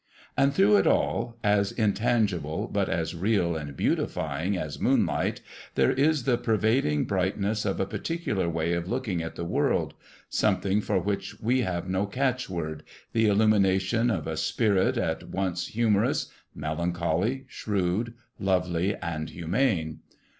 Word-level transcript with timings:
And 0.35 0.51
through 0.51 0.77
it 0.77 0.87
all, 0.87 1.37
as 1.43 1.71
intangible 1.71 2.67
but 2.67 2.89
as 2.89 3.13
real 3.15 3.55
and 3.55 3.77
beautifying 3.77 4.57
as 4.57 4.79
moonlight, 4.79 5.41
there 5.75 5.91
is 5.91 6.23
the 6.23 6.39
pervading 6.39 7.03
brightness 7.05 7.65
of 7.65 7.79
a 7.79 7.85
particular 7.85 8.49
way 8.49 8.73
of 8.73 8.87
looking 8.89 9.21
at 9.21 9.35
the 9.35 9.45
world, 9.45 9.93
something 10.27 10.81
for 10.81 10.97
which 10.99 11.39
we 11.39 11.61
have 11.61 11.87
no 11.87 12.07
catchword, 12.07 12.81
the 13.13 13.27
illumination 13.27 14.09
of 14.09 14.25
a 14.25 14.37
spirit 14.37 14.97
at 14.97 15.29
once 15.29 15.67
humorous, 15.67 16.31
melancholy, 16.55 17.45
shrewd, 17.47 18.15
lovely 18.39 18.95
and 19.03 19.29
humane. 19.29 19.99